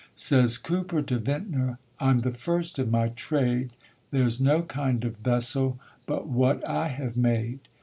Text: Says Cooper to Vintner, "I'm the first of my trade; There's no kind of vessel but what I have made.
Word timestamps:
Says 0.15 0.57
Cooper 0.57 1.03
to 1.03 1.19
Vintner, 1.19 1.77
"I'm 1.99 2.21
the 2.21 2.31
first 2.33 2.79
of 2.79 2.89
my 2.89 3.09
trade; 3.09 3.73
There's 4.09 4.41
no 4.41 4.63
kind 4.63 5.05
of 5.05 5.17
vessel 5.17 5.77
but 6.07 6.27
what 6.27 6.67
I 6.67 6.87
have 6.87 7.15
made. 7.15 7.59